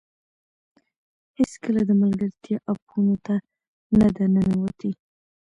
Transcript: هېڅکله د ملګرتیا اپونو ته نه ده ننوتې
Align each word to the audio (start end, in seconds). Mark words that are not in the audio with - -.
هېڅکله 1.37 1.81
د 1.89 1.91
ملګرتیا 2.01 2.57
اپونو 2.71 3.15
ته 3.25 3.35
نه 3.97 4.07
ده 4.15 4.25
ننوتې 4.33 4.91